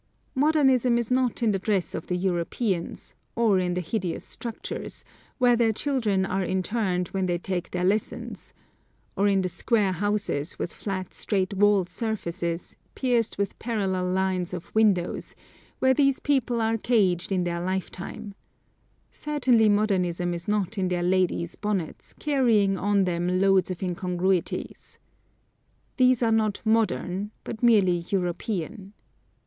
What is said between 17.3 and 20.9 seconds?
in their lifetime; certainly modernism is not in